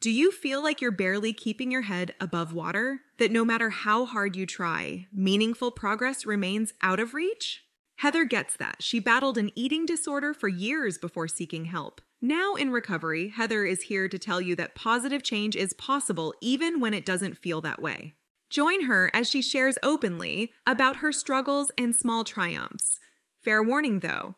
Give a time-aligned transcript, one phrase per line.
[0.00, 3.00] Do you feel like you're barely keeping your head above water?
[3.18, 7.64] That no matter how hard you try, meaningful progress remains out of reach?
[7.96, 8.76] Heather gets that.
[8.78, 12.00] She battled an eating disorder for years before seeking help.
[12.22, 16.78] Now in recovery, Heather is here to tell you that positive change is possible even
[16.78, 18.14] when it doesn't feel that way.
[18.50, 23.00] Join her as she shares openly about her struggles and small triumphs.
[23.42, 24.36] Fair warning though,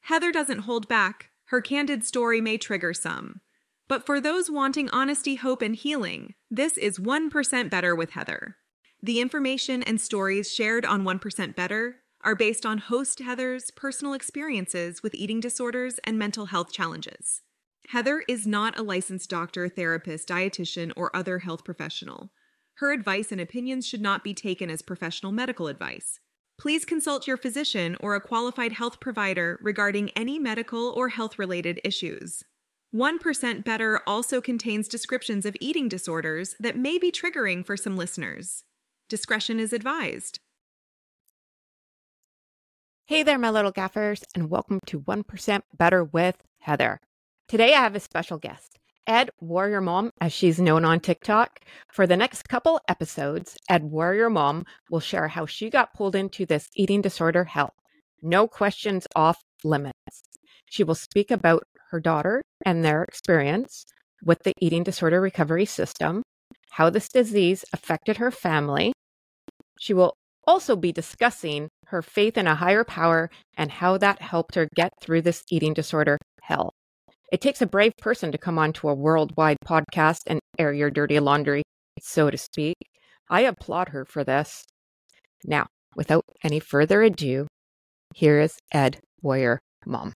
[0.00, 1.28] Heather doesn't hold back.
[1.48, 3.42] Her candid story may trigger some.
[3.88, 8.56] But for those wanting honesty, hope, and healing, this is 1% Better with Heather.
[9.02, 15.02] The information and stories shared on 1% Better are based on host Heather's personal experiences
[15.02, 17.42] with eating disorders and mental health challenges.
[17.88, 22.30] Heather is not a licensed doctor, therapist, dietitian, or other health professional.
[22.76, 26.18] Her advice and opinions should not be taken as professional medical advice.
[26.58, 31.78] Please consult your physician or a qualified health provider regarding any medical or health related
[31.84, 32.42] issues.
[32.94, 38.62] 1% Better also contains descriptions of eating disorders that may be triggering for some listeners.
[39.08, 40.38] Discretion is advised.
[43.06, 47.00] Hey there, my little gaffers, and welcome to 1% Better with Heather.
[47.48, 51.60] Today I have a special guest, Ed Warrior Mom, as she's known on TikTok.
[51.92, 56.46] For the next couple episodes, Ed Warrior Mom will share how she got pulled into
[56.46, 57.74] this eating disorder hell.
[58.22, 60.22] No questions off limits.
[60.66, 63.84] She will speak about her daughter and their experience
[64.24, 66.24] with the eating disorder recovery system,
[66.72, 68.92] how this disease affected her family.
[69.78, 74.56] She will also be discussing her faith in a higher power and how that helped
[74.56, 76.72] her get through this eating disorder hell.
[77.30, 81.20] It takes a brave person to come onto a worldwide podcast and air your dirty
[81.20, 81.62] laundry,
[82.00, 82.76] so to speak.
[83.30, 84.64] I applaud her for this.
[85.44, 87.46] Now, without any further ado,
[88.14, 90.12] here is Ed Warrior Mom.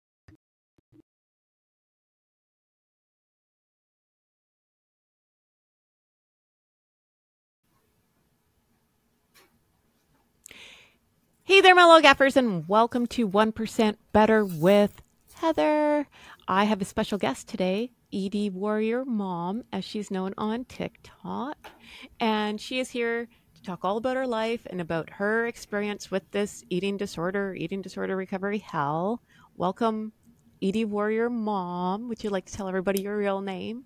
[11.47, 15.03] Hey there, my little gaffers, and welcome to 1% Better with
[15.35, 16.09] Heather.
[16.49, 21.59] I have a special guest today, Edie Warrior Mom, as she's known on TikTok.
[22.19, 26.23] And she is here to talk all about her life and about her experience with
[26.31, 29.21] this eating disorder, eating disorder recovery hell.
[29.55, 30.13] Welcome,
[30.63, 32.09] Edie Warrior Mom.
[32.09, 33.85] Would you like to tell everybody your real name?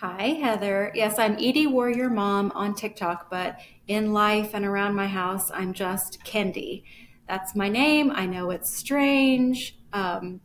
[0.00, 0.92] Hi, Heather.
[0.94, 3.58] Yes, I'm Edie Warrior Mom on TikTok, but
[3.88, 6.82] in life and around my house, I'm just Kendi.
[7.26, 8.12] That's my name.
[8.14, 10.42] I know it's strange, um,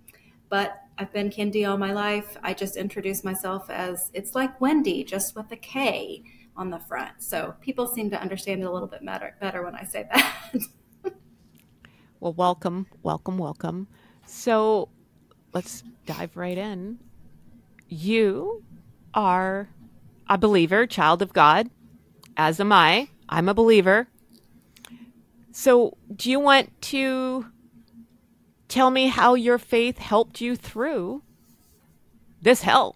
[0.48, 2.38] but I've been Kendi all my life.
[2.42, 6.24] I just introduce myself as it's like Wendy, just with a K
[6.56, 7.22] on the front.
[7.22, 10.62] So people seem to understand it a little bit better, better when I say that.
[12.22, 13.90] well, welcome, welcome, welcome.
[14.26, 14.88] So
[15.54, 17.00] let's dive right in.
[17.90, 18.64] You
[19.14, 19.70] are
[20.28, 21.70] a believer, child of God,
[22.38, 23.10] as am I.
[23.28, 24.08] I'm a believer.
[25.52, 27.48] So, do you want to
[28.68, 31.24] tell me how your faith helped you through
[32.42, 32.96] this hell?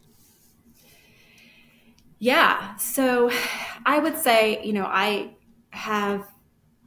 [2.20, 2.76] Yeah.
[2.78, 3.30] So,
[3.86, 5.36] I would say, you know, I
[5.72, 6.26] have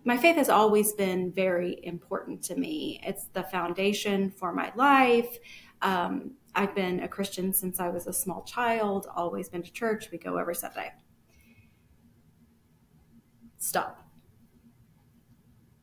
[0.04, 2.98] my faith has always been very important to me.
[3.04, 5.38] It's the foundation for my life.
[5.82, 10.10] Um, I've been a Christian since I was a small child, always been to church.
[10.10, 10.92] We go every Sunday.
[13.58, 14.02] Stop.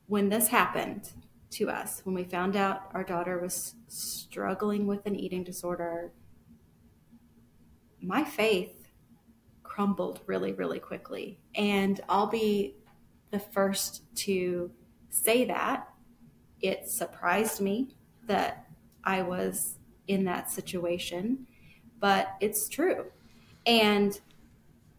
[0.07, 1.11] When this happened
[1.51, 6.11] to us, when we found out our daughter was struggling with an eating disorder,
[8.01, 8.88] my faith
[9.63, 11.39] crumbled really, really quickly.
[11.55, 12.75] And I'll be
[13.31, 14.72] the first to
[15.09, 15.89] say that.
[16.61, 17.95] It surprised me
[18.28, 18.67] that
[19.03, 21.47] I was in that situation,
[21.99, 23.05] but it's true.
[23.66, 24.19] And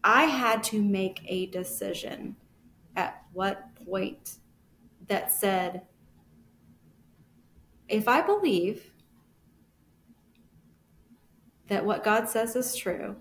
[0.03, 2.35] I had to make a decision
[2.95, 4.37] at what point
[5.07, 5.83] that said,
[7.87, 8.91] if I believe
[11.67, 13.15] that what God says is true,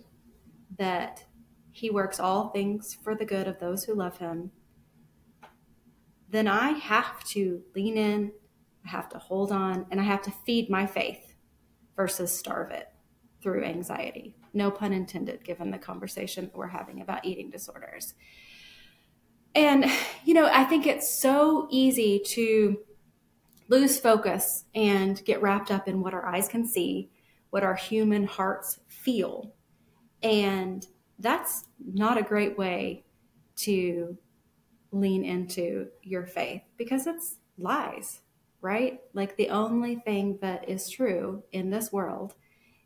[0.79, 1.25] that
[1.73, 4.51] He works all things for the good of those who love Him,
[6.29, 8.33] then I have to lean in,
[8.85, 11.26] I have to hold on, and I have to feed my faith
[11.97, 12.89] versus starve it
[13.43, 14.35] through anxiety.
[14.53, 18.15] No pun intended, given the conversation that we're having about eating disorders.
[19.55, 19.87] And,
[20.25, 22.79] you know, I think it's so easy to
[23.69, 27.11] lose focus and get wrapped up in what our eyes can see,
[27.51, 29.55] what our human hearts feel.
[30.23, 30.87] And
[31.19, 33.05] that's not a great way
[33.57, 34.19] to
[34.93, 38.21] lean into your faith because it's lies
[38.61, 39.01] right?
[39.13, 42.35] Like the only thing that is true in this world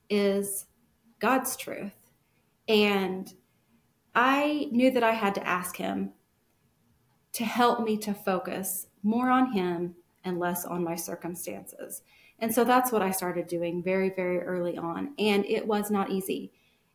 [0.08, 0.66] is
[1.20, 1.94] God's truth.
[2.68, 3.32] And
[4.14, 6.12] I knew that I had to ask him
[7.32, 9.94] to help me to focus more on him
[10.24, 12.02] and less on my circumstances.
[12.40, 15.14] And so that's what I started doing very, very early on.
[15.18, 16.52] And it was not easy.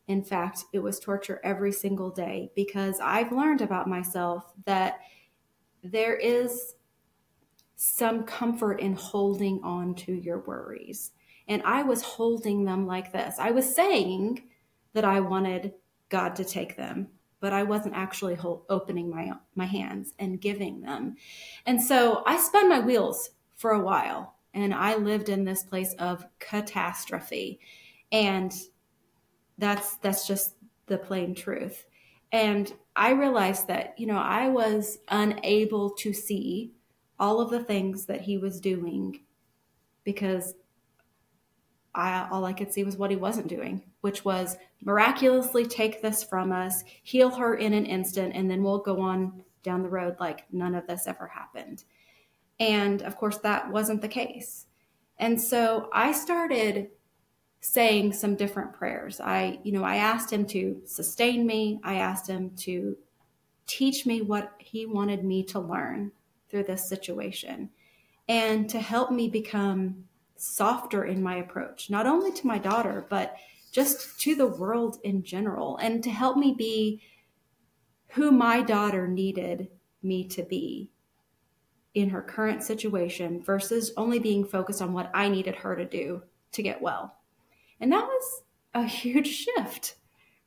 [0.07, 4.99] In fact, it was torture every single day because I've learned about myself that
[5.83, 6.75] there is
[7.85, 11.11] some comfort in holding on to your worries.
[11.47, 13.35] And I was holding them like this.
[13.37, 14.43] I was saying
[14.93, 15.73] that I wanted
[16.09, 17.09] God to take them,
[17.39, 18.37] but I wasn't actually
[18.69, 21.15] opening my my hands and giving them.
[21.67, 25.93] And so I spun my wheels for a while and I lived in this place
[25.99, 27.59] of catastrophe.
[28.11, 28.51] And
[29.59, 30.55] that's that's just
[30.87, 31.85] the plain truth.
[32.31, 36.71] And I realized that, you know, I was unable to see
[37.19, 39.21] all of the things that he was doing
[40.03, 40.55] because
[41.93, 46.23] I, all I could see was what he wasn't doing, which was miraculously take this
[46.23, 50.17] from us, heal her in an instant, and then we'll go on down the road
[50.19, 51.85] like none of this ever happened.
[52.59, 54.67] And of course, that wasn't the case.
[55.17, 56.89] And so I started
[57.61, 59.19] saying some different prayers.
[59.19, 61.79] I, you know, I asked him to sustain me.
[61.83, 62.95] I asked him to
[63.65, 66.11] teach me what he wanted me to learn
[66.49, 67.69] through this situation
[68.27, 70.05] and to help me become
[70.35, 73.35] softer in my approach, not only to my daughter, but
[73.71, 77.01] just to the world in general, and to help me be
[78.09, 79.67] who my daughter needed
[80.01, 80.89] me to be
[81.93, 86.23] in her current situation versus only being focused on what I needed her to do
[86.53, 87.17] to get well.
[87.79, 88.43] And that was
[88.73, 89.95] a huge shift,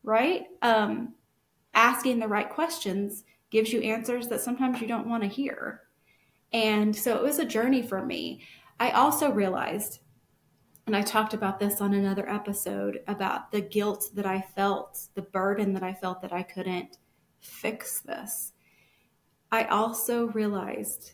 [0.03, 0.47] right?
[0.63, 1.15] Um,
[1.75, 5.83] asking the right questions gives you answers that sometimes you don't want to hear.
[6.53, 8.43] And so it was a journey for me.
[8.81, 10.01] I also realized,
[10.87, 15.23] and I talked about this on another episode, about the guilt that I felt, the
[15.23, 16.97] burden that I felt that I couldn't
[17.41, 18.53] fix this.
[19.51, 21.13] I also realized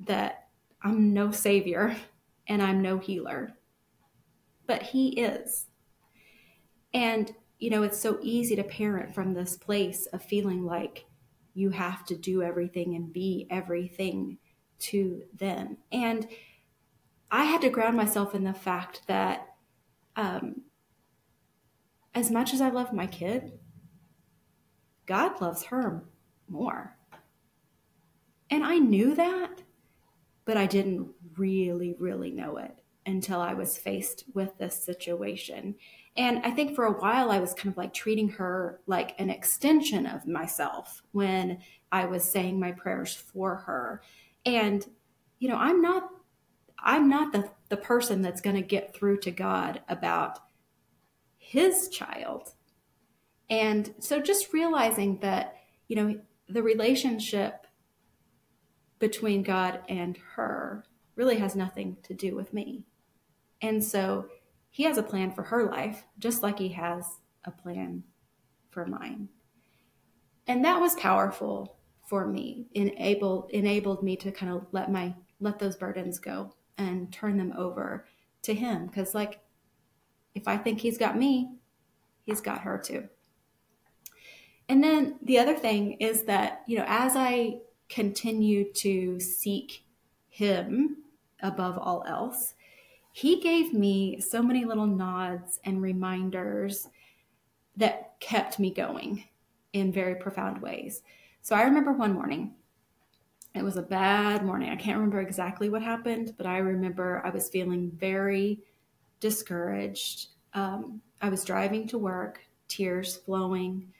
[0.00, 0.48] that
[0.82, 1.96] I'm no savior
[2.48, 3.54] and I'm no healer,
[4.66, 5.66] but He is.
[6.94, 11.06] And, you know, it's so easy to parent from this place of feeling like
[11.54, 14.38] you have to do everything and be everything
[14.82, 15.78] to them.
[15.90, 16.28] And
[17.30, 19.54] I had to ground myself in the fact that
[20.16, 20.62] um,
[22.14, 23.52] as much as I love my kid,
[25.06, 26.04] God loves her
[26.48, 26.96] more.
[28.50, 29.62] And I knew that,
[30.44, 35.74] but I didn't really, really know it until I was faced with this situation.
[36.16, 39.30] And I think for a while I was kind of like treating her like an
[39.30, 41.58] extension of myself when
[41.90, 44.02] I was saying my prayers for her.
[44.44, 44.84] And,
[45.38, 46.08] you know, I'm not
[46.82, 50.40] I'm not the, the person that's going to get through to God about
[51.38, 52.52] his child.
[53.48, 55.56] And so just realizing that,
[55.86, 57.66] you know, the relationship
[58.98, 60.84] between God and her
[61.14, 62.86] really has nothing to do with me.
[63.60, 64.26] And so
[64.70, 68.04] he has a plan for her life, just like he has a plan
[68.70, 69.28] for mine.
[70.46, 75.58] And that was powerful for me, enabled enabled me to kind of let my let
[75.58, 78.06] those burdens go and turn them over
[78.42, 78.86] to him.
[78.86, 79.40] Because like
[80.34, 81.50] if i think he's got me
[82.24, 83.08] he's got her too.
[84.68, 89.84] And then the other thing is that you know as i continue to seek
[90.28, 90.96] him
[91.42, 92.54] above all else
[93.12, 96.88] he gave me so many little nods and reminders
[97.76, 99.24] that kept me going
[99.74, 101.02] in very profound ways
[101.42, 102.54] so i remember one morning
[103.54, 104.70] it was a bad morning.
[104.70, 108.60] I can't remember exactly what happened, but I remember I was feeling very
[109.20, 110.28] discouraged.
[110.54, 113.92] Um, I was driving to work, tears flowing,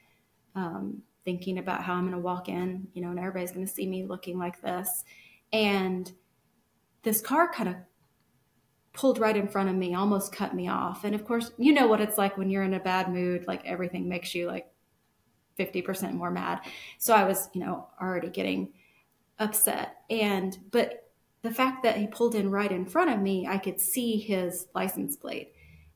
[0.55, 3.71] um, thinking about how I'm going to walk in, you know, and everybody's going to
[3.71, 5.03] see me looking like this.
[5.51, 6.11] And
[7.03, 7.75] this car kind of
[8.91, 11.03] pulled right in front of me, almost cut me off.
[11.03, 13.63] And of course, you know what it's like when you're in a bad mood, like
[13.65, 14.72] everything makes you like
[15.57, 16.61] 50% more mad.
[16.97, 18.73] So I was, you know, already getting
[19.39, 19.97] upset.
[20.09, 23.79] And, but the fact that he pulled in right in front of me, I could
[23.79, 25.53] see his license plate.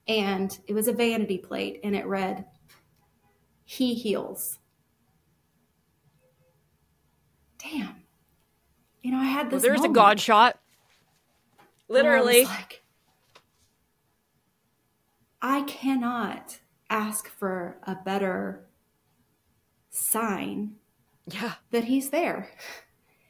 [0.08, 2.46] And it was a vanity plate and it read,
[3.66, 4.60] He heals.
[7.58, 8.04] Damn.
[9.02, 9.64] You know, I had this.
[9.64, 10.60] Well, there's a God shot.
[11.88, 12.46] Literally.
[12.46, 12.84] I, like,
[15.42, 16.60] I cannot
[16.90, 18.67] ask for a better
[19.98, 20.76] sign
[21.28, 21.54] yeah.
[21.72, 22.50] that he's there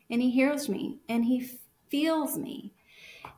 [0.09, 1.50] and he hears me and he
[1.89, 2.74] feels me.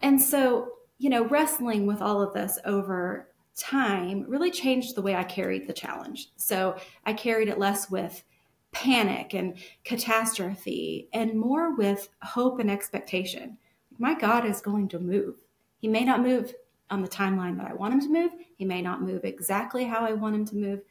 [0.01, 5.15] And so, you know, wrestling with all of this over time really changed the way
[5.15, 6.31] I carried the challenge.
[6.37, 8.23] So I carried it less with
[8.71, 13.57] panic and catastrophe and more with hope and expectation.
[13.97, 15.35] My God is going to move.
[15.79, 16.53] He may not move
[16.89, 19.99] on the timeline that I want him to move, he may not move exactly how
[19.99, 20.81] I want him to move,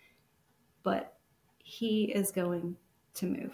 [0.85, 1.18] but
[1.69, 2.75] he is going
[3.13, 3.53] to move.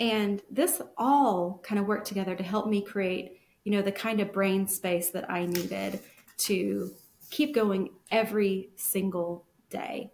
[0.00, 4.20] And this all kind of worked together to help me create, you know, the kind
[4.20, 6.00] of brain space that I needed
[6.38, 6.90] to
[7.30, 10.10] keep going every single day.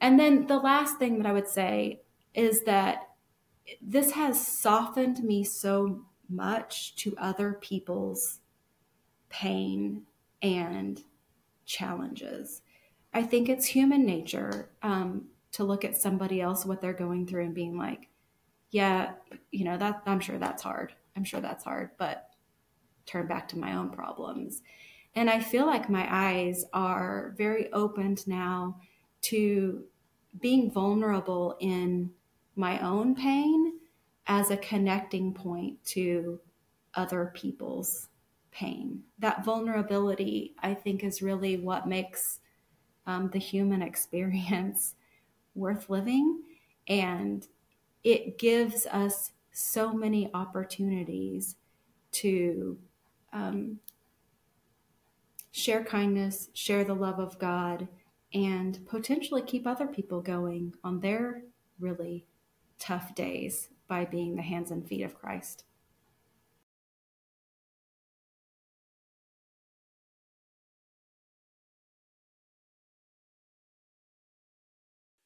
[0.00, 2.00] And then the last thing that I would say
[2.32, 3.10] is that
[3.82, 8.40] this has softened me so much to other people's
[9.28, 10.04] pain
[10.40, 11.02] and
[11.66, 12.62] challenges.
[13.12, 17.44] I think it's human nature um, to look at somebody else, what they're going through,
[17.44, 18.08] and being like,
[18.70, 19.12] yeah,
[19.52, 20.92] you know, that I'm sure that's hard.
[21.16, 22.28] I'm sure that's hard, but
[23.06, 24.62] turn back to my own problems.
[25.14, 28.80] And I feel like my eyes are very opened now
[29.22, 29.84] to
[30.40, 32.10] being vulnerable in
[32.56, 33.78] my own pain
[34.26, 36.40] as a connecting point to
[36.94, 38.08] other people's
[38.50, 39.04] pain.
[39.20, 42.40] That vulnerability, I think, is really what makes
[43.06, 44.96] um, the human experience
[45.54, 46.42] worth living.
[46.88, 47.46] And
[48.02, 51.56] it gives us so many opportunities
[52.12, 52.78] to
[53.32, 53.78] um,
[55.52, 57.88] share kindness, share the love of God,
[58.32, 61.42] and potentially keep other people going on their
[61.78, 62.26] really
[62.78, 65.64] tough days by being the hands and feet of Christ.